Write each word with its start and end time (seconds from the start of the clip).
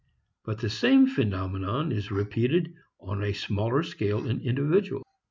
But 0.43 0.59
the 0.61 0.69
same 0.71 1.05
phenomenon 1.05 1.91
is 1.91 2.09
repeated 2.09 2.73
on 3.01 3.23
a 3.23 3.33
smaller 3.33 3.83
scale 3.83 4.25
in 4.27 4.39
individuals. 4.41 5.05